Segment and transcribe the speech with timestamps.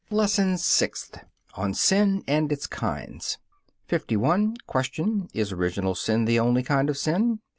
[0.09, 1.19] LESSON SIXTH
[1.53, 3.37] ON SIN AND ITS KINDS
[3.85, 4.55] 51.
[4.83, 5.27] Q.
[5.35, 7.39] Is original sin the only kind of sin?